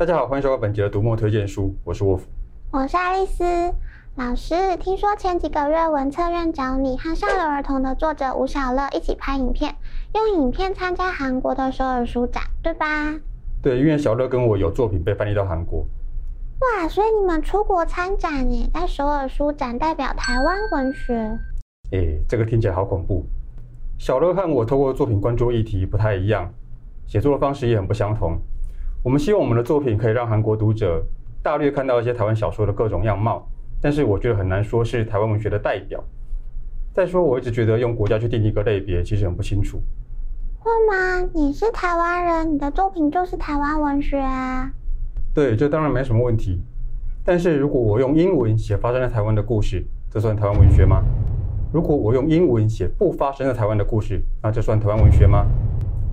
[0.00, 2.26] 大家好，欢迎收看本集的读墨推荐书，我是沃夫，
[2.70, 3.44] 我是爱丽丝
[4.14, 4.54] 老师。
[4.78, 9.76] 听说前几个月文策院找你和上流儿童的作者吴小乐一起拍影片，
[10.14, 13.14] 用影片参加韩国的首尔书展，对吧？
[13.62, 15.84] 对，因为小乐跟我有作品被翻译到韩国。
[16.60, 21.38] 哇，所以你们出国参展耶，在首尔书展代表台湾文学。
[21.92, 23.26] 哎，这个听起来好恐怖。
[23.98, 26.50] 小乐和我透过作品关注议题不太一样，
[27.06, 28.38] 写作的方式也很不相同。
[29.02, 31.02] 我们希望我们的作品可以让韩国读者
[31.42, 33.48] 大略看到一些台湾小说的各种样貌，
[33.80, 36.04] 但是我觉得很难说是台湾文学的代表。
[36.92, 39.80] 再说，我一直觉得用国家去定义一个类别，其实很不清楚。
[40.58, 41.30] 会吗？
[41.32, 44.70] 你是台湾人，你的作品就是台湾文学啊。
[45.32, 46.60] 对，这当然没什么问题。
[47.24, 51.02] 但是如果我用英文写发生在台湾的故事，这算台湾文学吗？
[51.72, 55.46] 如果我用英文写不发生在台湾的故事，那这算台湾文学吗？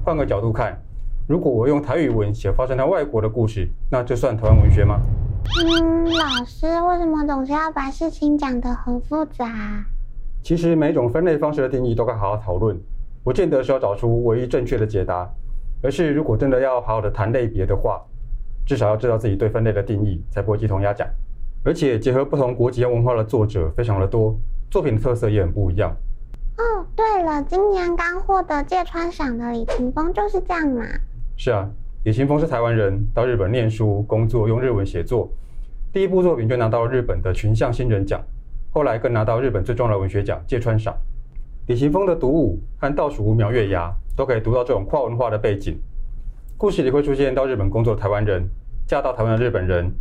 [0.06, 0.82] 换个角度看。
[1.28, 4.98] 如果我用台语文写发生在外国的故事，那就算台湾文学吗？
[5.62, 9.46] 嗯，老师为什么总是要把事情讲得很复杂？
[10.42, 12.80] 其实每种分类方式的定义都该好好讨论，
[13.26, 15.30] 不见得是要找出唯一正确的解答，
[15.84, 18.02] 而是如果真的要好好的谈类别的话，
[18.66, 21.06] 至少要知道自己对分类的定义，才不会鸡同鸭讲。
[21.66, 24.34] 而且结合不同国籍和文化的作者非常的多，
[24.72, 25.94] 作品的特色也很不一样。
[26.58, 30.86] 哦，对了，今年刚获得芥川赏的李霆峰就是这样嘛。
[31.40, 31.70] 是啊，
[32.04, 35.32] 李行峰是台湾人，到日本念书、工作，用日文写作。
[35.94, 38.20] 第一部作品就拿到日本的群像新人奖，
[38.72, 40.98] 后来更拿到日本最重要的文学奖芥川赏。
[41.68, 45.78] 李行峰的《独舞》和《倒数五秒月牙》都可以读到这种跨文化的背景。
[46.58, 48.50] 故事里会出现到日本工作的台湾人，
[48.88, 49.92] 嫁到台湾的日本人，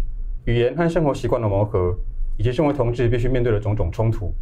[0.47, 1.95] 语言和生活习惯的磨合，
[2.39, 4.33] 以及身为同志必须面对的种种冲突。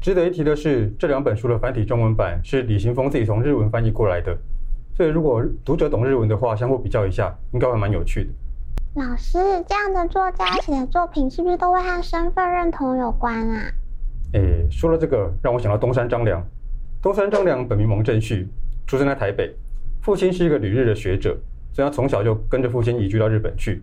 [0.00, 4.38] 值得一提的是，这两本书的繁体中文版是李行峰自己从日文翻译过来的。
[5.00, 8.30] 所以，如果读者懂日文的话，相互比较一下，应该会蛮有趣的。
[9.00, 13.72] 老师，这样的作家写的作品是不是都会和身份认同有关啊？
[14.34, 16.46] 诶，说了这个，让我想到东山张良。
[17.00, 18.46] 东山张良本名蒙正旭，
[18.86, 19.56] 出生在台北，
[20.02, 21.34] 父亲是一个旅日的学者，
[21.72, 23.80] 所以他从小就跟着父亲移居到日本去。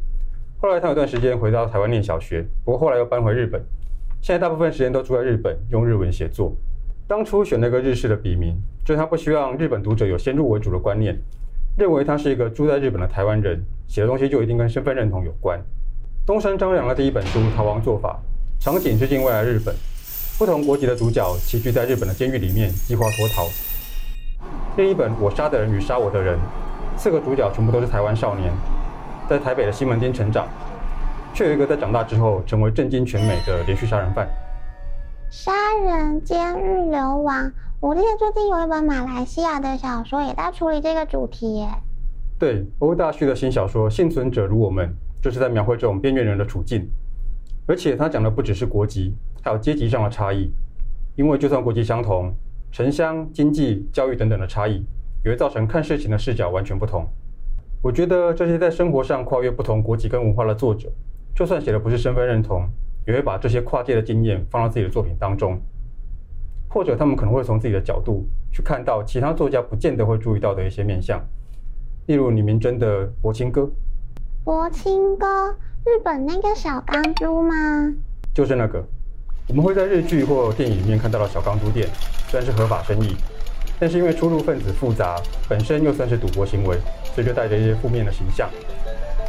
[0.61, 3.59] 后来他有段时间回到台湾念小学，不过后来又搬回日本，
[4.21, 6.55] 现在大部分时间都住在日本，用日文写作。
[7.07, 8.53] 当初选了个日式的笔名，
[8.83, 11.17] 就是他不希望日本读者有先入为主的观念，
[11.77, 15.57] 认为他是一个住在日本的台湾人，写的东西就一定跟身份认同有关。
[16.25, 18.19] 东山张良的第一本书《逃亡做法》，
[18.61, 19.73] 场景是境外的日本，
[20.37, 23.47] 不同国籍的主角齐聚在日本的监狱里面计划脱逃。
[24.75, 26.35] 另一本《我杀的人与杀我的人》，
[26.97, 28.51] 四个主角全部都是台湾少年，
[29.29, 30.45] 在台北的西门町成长，
[31.33, 34.27] 却有一个在长大之后成为震惊全美的连续杀人犯。
[35.29, 35.51] 杀
[35.83, 37.51] 人、监狱、流亡，
[37.81, 41.67] 我记得最近有一本马来西亚的小说也在处理这个主题耶。
[42.39, 44.87] 对，欧大旭的新小说《幸存者如我们》
[45.23, 46.89] 就是在描绘这种边缘人的处境，
[47.67, 50.49] 而且他讲的不只是国籍，还有阶级上的差异。
[51.17, 52.33] 因为就算国籍相同，
[52.71, 54.85] 城乡、经济、教育等等的差异，
[55.25, 57.05] 也会造成看事情的视角完全不同。
[57.81, 60.89] 我觉得这些在生活上跨越不同国籍跟文化的作者，
[61.35, 62.65] 就算写的不是身份认同。
[63.07, 65.57] 也会把这些跨界的经验放到自己的作品当中，
[66.67, 71.17] 或者他们可能会从自己的角度去看到其他作家不见得会注意到的一些面相，
[72.07, 73.61] 例如李明珍的《柏青哥》。
[74.43, 75.51] 柏青哥，
[75.85, 77.55] 日本那个小钢珠吗？
[78.33, 78.85] 就是那个，
[79.47, 81.87] 我们会在日剧或电影里面看到的小钢珠店，
[82.27, 83.15] 虽然是合法生意，
[83.79, 85.15] 但是因为出入分子复杂，
[85.47, 86.77] 本身又算是赌博行为，
[87.15, 88.49] 所以就带着一些负面的形象，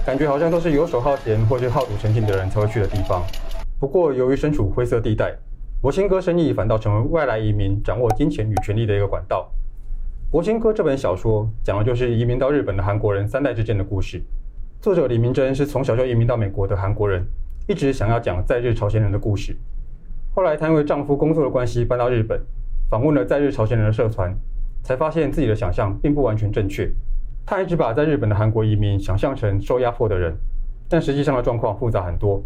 [0.04, 3.22] 感觉好像都是游手好闲或是好赌成性的人才会去的地方。
[3.80, 5.32] 不过，由于身处灰色地带，
[5.80, 9.48] 柏辛哥生意反倒成为外来移民掌握金钱与权力的一个管道。
[10.32, 14.20] 柏辛哥这本小说讲的就是移民到日本的韩国人三代之间的故事。
[14.80, 17.24] 作者李明珍是从小就移民到美国的韩国人，
[17.68, 19.56] 一直想要讲在日朝鲜人的故事。
[20.34, 22.40] 后来，她因为丈夫工作的关系搬到日本，
[22.90, 24.36] 访问了在日朝鲜人的社团，
[24.82, 26.90] 才发现自己的想象并不完全正确。
[27.46, 30.36] 她一直把在日本的韩国移民想象成受压迫的人，
[30.88, 32.42] 但实际上的状况复杂很多。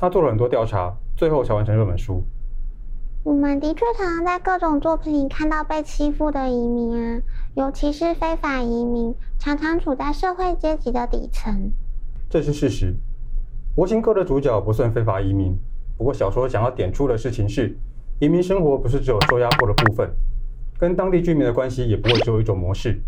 [0.00, 2.24] 他做了很多调查，最后才完成这本书。
[3.22, 7.20] 我们的确常常在各种作品里看到被欺负的移民啊，
[7.52, 11.70] 尤其是非法移民，常常处在社会阶级的底层。
[12.30, 12.96] 这是事实。
[13.76, 15.54] 柏青哥的主角不算非法移民，
[15.98, 17.76] 不过小说想要点出的事情是，
[18.20, 20.10] 移民生活不是只有受压迫的部分，
[20.78, 22.98] 跟当地居民的关系也不会只有一种模式。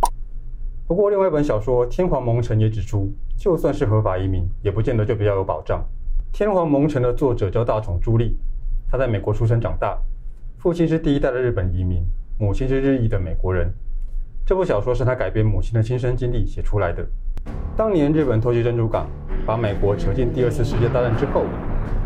[0.87, 5.81] 不过另外一本小说《天皇蒙尘》也指出，就算是合法移民，也不见得就比较有保障。
[6.33, 8.35] 《天皇蒙尘》的作者叫大冢朱莉，
[8.91, 9.99] 她在美国出生长大，
[10.57, 12.03] 父亲是第一代的日本移民，
[12.39, 13.71] 母亲是日裔的美国人。
[14.43, 17.07] 这部小说是她改编母亲的亲身经历写出来的。
[17.77, 19.07] 当年日本偷袭珍珠港，
[19.45, 21.45] 把美国扯进第二次世界大战之后，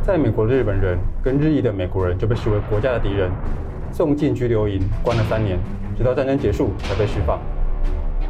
[0.02, 3.31] 在美国的日本人跟日裔的美国人就被视为国家的敌人，
[3.93, 5.56] 送进拘留营关了三年，
[5.96, 7.40] 直到战争结束才被释放。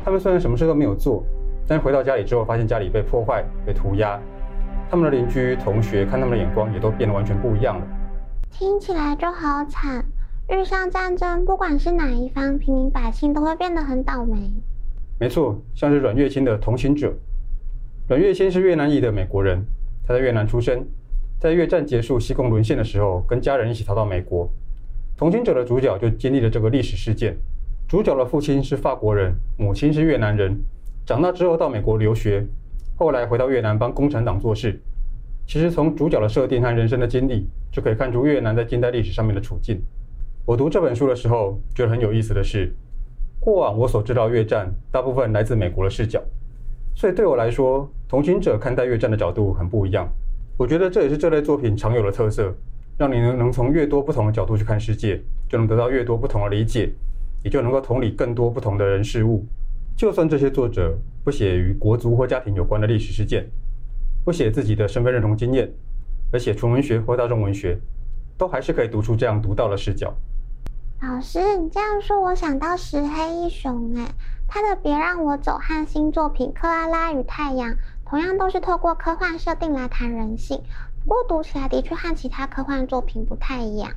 [0.05, 1.25] 他们虽然什么事都没有做，
[1.67, 4.21] 但回到家里之后，发现家里被破坏、被涂鸦，
[4.89, 7.87] 他们的邻居、同学看他们的眼光也都变得完全不一样了。
[8.51, 10.05] 听起来就好惨，
[10.49, 14.51] 遇上战争，不管是哪一方，平民百姓都会变得很倒霉。
[15.19, 17.13] 没错，像是阮月清的同行者。
[18.09, 19.65] 阮月清是越南裔的美国人，
[20.07, 20.87] 他在越南出生，
[21.41, 24.49] 在越战结束、西贡沦陷的时候，跟家人一起逃到美国。
[25.17, 27.37] 同行者的主角就经历了这个历史事件。
[27.89, 30.57] 主角的父亲是法国人，母亲是越南人，
[31.05, 32.47] 长大之后到美国留学，
[32.97, 34.81] 后来回到越南帮共产党做事。
[35.47, 39.81] 其实从主角的设定和人生的经历，就可以看出越南在近代历史上面的处境。
[40.45, 42.75] 我读这本书的时候，觉得很有意思的是，
[43.39, 46.23] 过往我所知道越战，大部分来自美国的视角。
[46.95, 50.09] 所以对我来说，同行者看待越战的角度很不一样。
[50.57, 52.55] 我觉得这也是这类作品常有的特色，
[52.97, 56.91] 让你能能从越多不同的角度去看世界，就能得到越多不同的理解，
[57.45, 59.45] 也就能够同理更多不同的人事物。
[59.97, 60.95] 就算这些作者
[61.25, 63.49] 不写与国族或家庭有关的历史事件，
[64.27, 65.73] 不写自己的身份认同经验，
[66.31, 67.79] 而写纯文学或大众文学，
[68.37, 70.15] 都还是可以读出这样独到的视角。
[71.01, 74.07] 老师，你这样说，我想到石黑一雄，哎。
[74.49, 77.69] 他的《别让我走》和新作品《克拉拉与太阳》
[78.09, 80.57] 同样都是透过科幻设定来谈人性，
[81.05, 83.91] 不过读起来的确和其他科幻作品不太一样。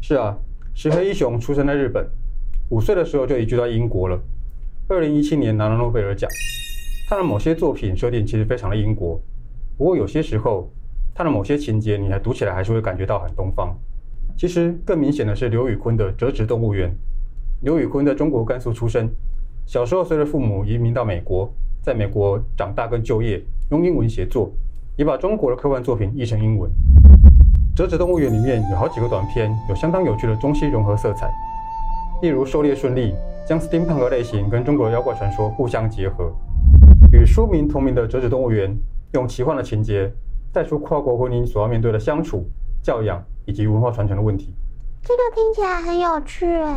[0.00, 0.34] 是啊，
[0.74, 2.08] 石黑一雄出生在日本，
[2.70, 4.18] 五岁的时候就移居到英国了。
[4.86, 6.30] 二零一七年拿了诺贝尔奖。
[7.08, 9.18] 他的某些作品设定其实非常的英国，
[9.78, 10.70] 不过有些时候
[11.14, 13.74] 他的某些情节你还读起来还是会感觉到很东方。
[14.36, 16.90] 其实更明显的是刘宇昆的《折纸动物园》。
[17.62, 19.08] 刘宇昆在中国甘肃出生。
[19.64, 21.50] 小时候随着父母移民到美国，
[21.82, 24.52] 在美国长大跟就业，用英文写作，
[24.96, 26.70] 也把中国的科幻作品译成英文。
[27.76, 31.30] 《折纸动物园》里面有好几个短片，有相当有趣的中西融合色彩。
[32.20, 33.12] 例如《狩猎顺利》，
[33.46, 36.32] 将 Steampunk 类型跟中国妖怪传说互相结合。
[37.12, 38.70] 与书名同名的《折纸动物园》，
[39.12, 40.10] 用奇幻的情节
[40.50, 42.44] 带出跨国婚姻所要面对的相处、
[42.82, 44.54] 教养以及文化传承的问题。
[45.02, 46.74] 这个听起来很有趣诶。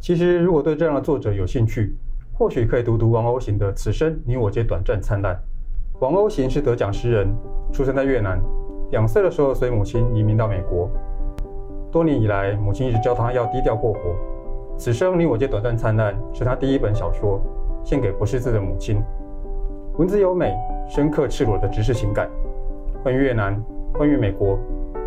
[0.00, 1.94] 其实，如果对这样的作者有兴趣，
[2.32, 5.34] 或许可以读读王鸥行的《此生你我皆短暂灿烂》。
[6.00, 7.28] 王鸥行是得奖诗人，
[7.72, 8.42] 出生在越南，
[8.90, 10.88] 两岁的时候随母亲移民到美国。
[11.92, 13.98] 多年以来，母亲一直教他要低调过活。
[14.76, 17.40] 《此生你我皆短暂灿烂》是他第一本小说，
[17.84, 19.02] 献给不识字的母亲。
[19.96, 20.52] 文字优美，
[20.88, 22.28] 深刻赤裸的直视情感，
[23.02, 23.56] 关于越南，
[23.92, 24.58] 关于美国，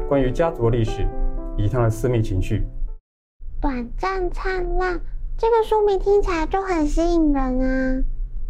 [0.07, 1.05] 关于家族的历史，
[1.57, 2.65] 以及他的私密情绪。
[3.59, 4.99] 短暂灿烂，
[5.37, 8.03] 这个书名听起来就很吸引人啊！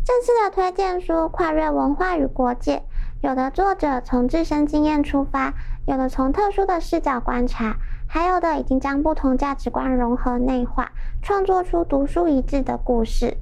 [0.05, 2.83] 这次的推荐书跨越文化与国界，
[3.21, 5.51] 有的作者从自身经验出发，
[5.87, 7.75] 有的从特殊的视角观察，
[8.07, 13.37] 还有的已经将不同价值观融合内化，创作出独树一帜的故事。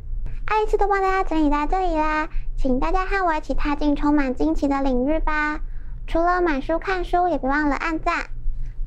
[0.46, 2.28] 爱丽丝都帮大家整理在这里啦，
[2.58, 5.60] 请大家和我一起踏进充满惊奇的领域吧！
[6.08, 8.26] 除了买书看书，也别忘了按赞、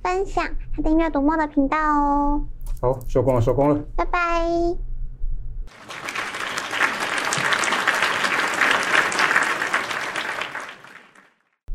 [0.02, 0.44] 分享
[0.76, 2.42] 和订阅读墨的频道哦。
[2.80, 4.18] 好，收工了，收工了，拜拜。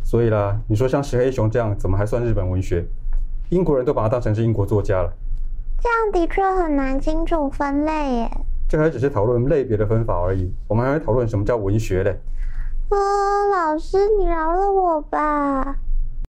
[0.01, 2.86] 所以啦，你说像石黑一雄这样，怎么还算日本文学？
[3.50, 5.12] 英国人都把它当成是英国作家了。
[5.82, 8.32] 这样的确很难清楚分类耶。
[8.70, 12.18] 这还只是讨论类别的分法而已，我们还会讨论什么叫文学嘞。
[12.90, 12.98] 哦，
[13.52, 15.76] 老师，你饶了我吧。